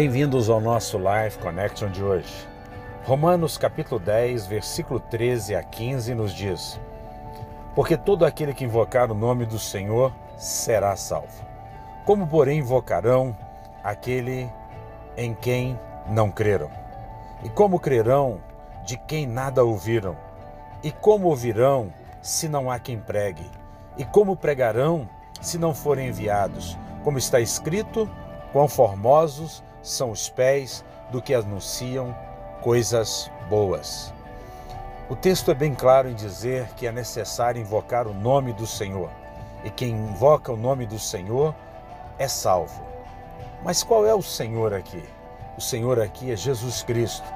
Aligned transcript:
Bem-vindos 0.00 0.48
ao 0.48 0.60
nosso 0.60 0.96
Life 0.96 1.40
Connection 1.40 1.90
de 1.90 2.04
hoje. 2.04 2.48
Romanos 3.02 3.58
capítulo 3.58 3.98
10, 3.98 4.46
versículo 4.46 5.00
13 5.00 5.56
a 5.56 5.62
15 5.64 6.14
nos 6.14 6.32
diz: 6.32 6.80
Porque 7.74 7.96
todo 7.96 8.24
aquele 8.24 8.54
que 8.54 8.62
invocar 8.62 9.10
o 9.10 9.14
nome 9.14 9.44
do 9.44 9.58
Senhor 9.58 10.12
será 10.36 10.94
salvo. 10.94 11.44
Como, 12.04 12.28
porém, 12.28 12.60
invocarão 12.60 13.36
aquele 13.82 14.48
em 15.16 15.34
quem 15.34 15.76
não 16.08 16.30
creram? 16.30 16.70
E 17.42 17.48
como 17.48 17.80
crerão 17.80 18.40
de 18.86 18.96
quem 18.98 19.26
nada 19.26 19.64
ouviram? 19.64 20.16
E 20.80 20.92
como 20.92 21.26
ouvirão 21.26 21.92
se 22.22 22.48
não 22.48 22.70
há 22.70 22.78
quem 22.78 23.00
pregue? 23.00 23.50
E 23.96 24.04
como 24.04 24.36
pregarão 24.36 25.08
se 25.40 25.58
não 25.58 25.74
forem 25.74 26.06
enviados? 26.06 26.78
Como 27.02 27.18
está 27.18 27.40
escrito, 27.40 28.08
quão 28.52 28.68
formosos 28.68 29.66
são 29.82 30.10
os 30.10 30.28
pés 30.28 30.84
do 31.10 31.22
que 31.22 31.34
anunciam 31.34 32.14
coisas 32.62 33.30
boas. 33.48 34.12
O 35.08 35.16
texto 35.16 35.50
é 35.50 35.54
bem 35.54 35.74
claro 35.74 36.08
em 36.10 36.14
dizer 36.14 36.68
que 36.76 36.86
é 36.86 36.92
necessário 36.92 37.60
invocar 37.60 38.06
o 38.06 38.12
nome 38.12 38.52
do 38.52 38.66
Senhor. 38.66 39.10
E 39.64 39.70
quem 39.70 39.90
invoca 39.90 40.52
o 40.52 40.56
nome 40.56 40.86
do 40.86 40.98
Senhor 40.98 41.54
é 42.18 42.28
salvo. 42.28 42.82
Mas 43.62 43.82
qual 43.82 44.06
é 44.06 44.14
o 44.14 44.22
Senhor 44.22 44.74
aqui? 44.74 45.02
O 45.56 45.60
Senhor 45.60 46.00
aqui 46.00 46.30
é 46.30 46.36
Jesus 46.36 46.82
Cristo, 46.82 47.26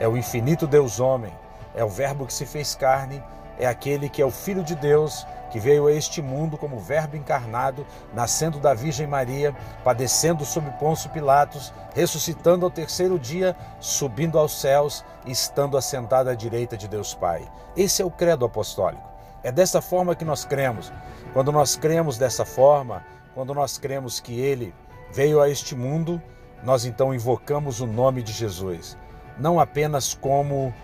é 0.00 0.08
o 0.08 0.16
infinito 0.16 0.66
Deus 0.66 0.98
homem, 0.98 1.32
é 1.74 1.84
o 1.84 1.88
Verbo 1.88 2.26
que 2.26 2.32
se 2.32 2.44
fez 2.44 2.74
carne, 2.74 3.22
é 3.58 3.66
aquele 3.66 4.08
que 4.08 4.22
é 4.22 4.24
o 4.24 4.30
Filho 4.30 4.62
de 4.62 4.74
Deus, 4.74 5.26
que 5.50 5.58
veio 5.58 5.86
a 5.86 5.92
este 5.92 6.20
mundo 6.20 6.56
como 6.56 6.78
Verbo 6.78 7.16
encarnado, 7.16 7.86
nascendo 8.14 8.58
da 8.58 8.74
Virgem 8.74 9.06
Maria, 9.06 9.54
padecendo 9.82 10.44
sob 10.44 10.70
Pôncio 10.78 11.10
Pilatos, 11.10 11.72
ressuscitando 11.94 12.64
ao 12.64 12.70
terceiro 12.70 13.18
dia, 13.18 13.56
subindo 13.80 14.38
aos 14.38 14.60
céus 14.60 15.04
e 15.26 15.32
estando 15.32 15.76
assentado 15.76 16.30
à 16.30 16.34
direita 16.34 16.76
de 16.76 16.86
Deus 16.86 17.14
Pai. 17.14 17.50
Esse 17.76 18.02
é 18.02 18.04
o 18.04 18.10
credo 18.10 18.44
apostólico. 18.44 19.08
É 19.42 19.50
dessa 19.50 19.80
forma 19.80 20.14
que 20.14 20.24
nós 20.24 20.44
cremos. 20.44 20.92
Quando 21.32 21.50
nós 21.50 21.76
cremos 21.76 22.18
dessa 22.18 22.44
forma, 22.44 23.04
quando 23.34 23.54
nós 23.54 23.78
cremos 23.78 24.20
que 24.20 24.38
Ele 24.38 24.74
veio 25.12 25.40
a 25.40 25.48
este 25.48 25.74
mundo, 25.74 26.20
nós 26.62 26.84
então 26.84 27.14
invocamos 27.14 27.80
o 27.80 27.86
nome 27.86 28.22
de 28.22 28.32
Jesus, 28.32 28.98
não 29.38 29.60
apenas 29.60 30.12
como 30.12 30.74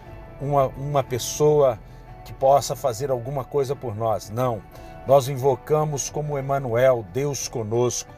uma, 0.41 0.66
uma 0.69 1.03
pessoa 1.03 1.78
que 2.25 2.33
possa 2.33 2.75
fazer 2.75 3.11
alguma 3.11 3.44
coisa 3.44 3.77
por 3.77 3.94
nós, 3.94 4.30
não. 4.30 4.62
Nós 5.06 5.28
o 5.28 5.33
invocamos 5.33 6.08
como 6.08 6.39
Emanuel, 6.39 7.05
Deus 7.12 7.47
conosco. 7.47 8.12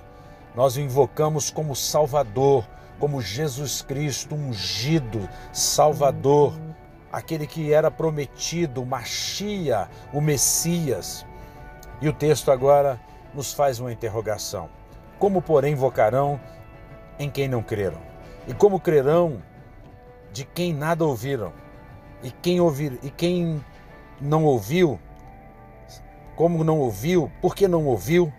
Nós 0.55 0.77
o 0.77 0.81
invocamos 0.81 1.51
como 1.51 1.75
Salvador, 1.75 2.65
como 2.99 3.21
Jesus 3.21 3.83
Cristo, 3.83 4.35
ungido, 4.35 5.29
Salvador, 5.53 6.55
aquele 7.13 7.47
que 7.47 7.73
era 7.73 7.91
prometido, 7.91 8.83
o 8.83 8.87
Machia, 8.87 9.89
o 10.13 10.21
Messias. 10.21 11.27
E 12.01 12.09
o 12.09 12.13
texto 12.13 12.51
agora 12.51 13.01
nos 13.35 13.53
faz 13.53 13.81
uma 13.81 13.93
interrogação. 13.93 14.69
Como, 15.19 15.43
porém, 15.43 15.73
invocarão 15.73 16.41
em 17.19 17.31
quem 17.31 17.49
não 17.49 17.63
creram? 17.63 18.01
E 18.47 18.55
como 18.55 18.79
crerão 18.79 19.43
de 20.33 20.45
quem 20.45 20.73
nada 20.73 21.05
ouviram? 21.05 21.53
E 22.23 22.31
quem 22.31 22.61
ouvir 22.61 22.99
e 23.03 23.11
quem 23.11 23.63
não 24.21 24.45
ouviu? 24.45 24.99
Como 26.35 26.63
não 26.63 26.79
ouviu? 26.79 27.31
Por 27.41 27.55
que 27.55 27.67
não 27.67 27.87
ouviu? 27.87 28.33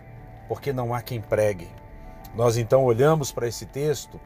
Porque 0.47 0.71
não 0.71 0.93
há 0.93 1.01
quem 1.01 1.19
pregue. 1.19 1.67
Nós 2.35 2.57
então 2.57 2.83
olhamos 2.83 3.31
para 3.31 3.47
esse 3.47 3.65
texto, 3.65 4.19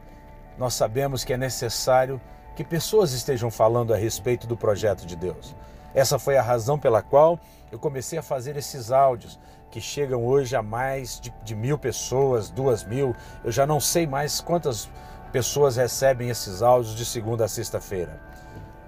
nós 0.58 0.74
sabemos 0.74 1.24
que 1.24 1.32
é 1.32 1.36
necessário 1.36 2.20
que 2.54 2.62
pessoas 2.62 3.12
estejam 3.12 3.50
falando 3.50 3.94
a 3.94 3.96
respeito 3.96 4.46
do 4.46 4.56
projeto 4.56 5.06
de 5.06 5.16
Deus. 5.16 5.56
Essa 5.94 6.18
foi 6.18 6.36
a 6.36 6.42
razão 6.42 6.78
pela 6.78 7.02
qual 7.02 7.38
eu 7.70 7.78
comecei 7.78 8.18
a 8.18 8.22
fazer 8.22 8.56
esses 8.56 8.92
áudios, 8.92 9.38
que 9.70 9.80
chegam 9.80 10.26
hoje 10.26 10.54
a 10.54 10.62
mais 10.62 11.18
de, 11.18 11.32
de 11.42 11.54
mil 11.54 11.78
pessoas, 11.78 12.50
duas 12.50 12.84
mil. 12.84 13.16
Eu 13.42 13.50
já 13.50 13.66
não 13.66 13.80
sei 13.80 14.06
mais 14.06 14.40
quantas 14.40 14.90
pessoas 15.32 15.76
recebem 15.76 16.28
esses 16.28 16.60
áudios 16.60 16.94
de 16.94 17.06
segunda 17.06 17.46
a 17.46 17.48
sexta-feira. 17.48 18.20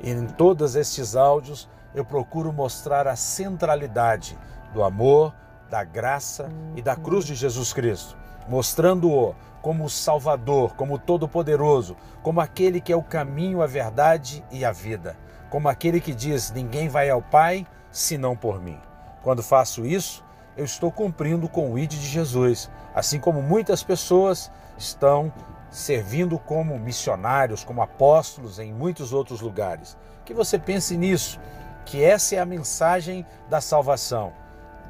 Em 0.02 0.26
todos 0.26 0.76
estes 0.76 1.16
áudios 1.16 1.66
eu 1.94 2.04
procuro 2.04 2.52
mostrar 2.52 3.06
a 3.06 3.16
centralidade 3.16 4.36
do 4.72 4.82
amor, 4.82 5.34
da 5.70 5.84
graça 5.84 6.50
e 6.74 6.82
da 6.82 6.96
cruz 6.96 7.24
de 7.24 7.34
Jesus 7.34 7.72
Cristo, 7.72 8.16
mostrando-o 8.48 9.34
como 9.62 9.84
o 9.84 9.90
Salvador, 9.90 10.74
como 10.74 10.98
Todo-Poderoso, 10.98 11.96
como 12.22 12.40
aquele 12.40 12.80
que 12.80 12.92
é 12.92 12.96
o 12.96 13.02
caminho, 13.02 13.62
a 13.62 13.66
verdade 13.66 14.44
e 14.50 14.64
a 14.64 14.72
vida, 14.72 15.16
como 15.48 15.68
aquele 15.68 16.00
que 16.00 16.14
diz: 16.14 16.50
Ninguém 16.50 16.88
vai 16.88 17.08
ao 17.08 17.22
Pai 17.22 17.66
senão 17.90 18.36
por 18.36 18.60
mim. 18.60 18.78
Quando 19.22 19.42
faço 19.42 19.86
isso, 19.86 20.22
eu 20.56 20.64
estou 20.64 20.92
cumprindo 20.92 21.48
com 21.48 21.72
o 21.72 21.78
ID 21.78 21.92
de 21.92 22.06
Jesus, 22.06 22.70
assim 22.94 23.18
como 23.18 23.40
muitas 23.40 23.82
pessoas 23.82 24.50
estão 24.76 25.32
servindo 25.70 26.38
como 26.38 26.78
missionários, 26.78 27.64
como 27.64 27.82
apóstolos 27.82 28.58
em 28.58 28.72
muitos 28.72 29.12
outros 29.12 29.40
lugares. 29.40 29.96
Que 30.24 30.32
você 30.32 30.58
pense 30.58 30.96
nisso, 30.96 31.40
que 31.84 32.02
essa 32.02 32.36
é 32.36 32.38
a 32.38 32.46
mensagem 32.46 33.26
da 33.48 33.60
salvação. 33.60 34.32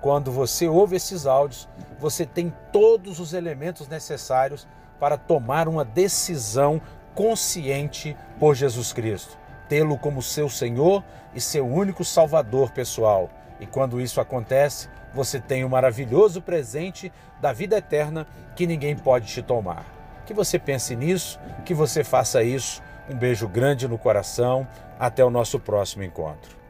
Quando 0.01 0.31
você 0.31 0.69
ouve 0.69 0.97
esses 0.97 1.27
áudios, 1.27 1.69
você 1.99 2.27
tem 2.27 2.53
todos 2.71 3.19
os 3.19 3.33
elementos 3.33 3.89
necessários 3.89 4.67
para 5.01 5.17
tomar 5.17 5.69
uma 5.69 5.85
decisão 5.85 6.81
consciente 7.15 8.17
por 8.39 8.55
Jesus 8.55 8.93
Cristo, 8.93 9.39
tê-lo 9.69 9.97
como 9.97 10.23
seu 10.23 10.49
Senhor 10.49 11.03
e 11.35 11.41
seu 11.41 11.67
único 11.67 12.05
Salvador 12.05 12.71
pessoal. 12.71 13.31
E 13.59 13.67
quando 13.67 14.01
isso 14.01 14.21
acontece, 14.21 14.89
você 15.15 15.41
tem 15.41 15.65
o 15.65 15.69
um 15.69 15.71
maravilhoso 15.71 16.43
presente 16.43 17.13
da 17.41 17.53
vida 17.53 17.77
eterna 17.79 18.27
que 18.57 18.67
ninguém 18.67 18.97
pode 18.97 19.27
te 19.27 19.43
tomar. 19.43 19.85
Que 20.27 20.35
você 20.35 20.59
pense 20.59 20.97
nisso, 20.97 21.39
que 21.65 21.73
você 21.73 22.03
faça 22.03 22.43
isso. 22.43 22.83
Um 23.09 23.17
beijo 23.17 23.47
grande 23.47 23.87
no 23.87 23.99
coração. 23.99 24.67
Até 24.99 25.25
o 25.25 25.31
nosso 25.31 25.59
próximo 25.59 26.03
encontro. 26.03 26.64